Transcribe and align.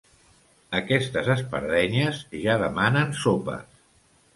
Aquestes 0.79 1.29
espardenyes 1.35 2.25
ja 2.49 2.59
demanen 2.67 3.17
sopes. 3.23 3.83